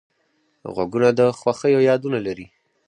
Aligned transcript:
غوږونه 0.73 1.09
د 1.19 1.21
خوښیو 1.39 1.85
یادونه 1.89 2.19
لري 2.27 2.47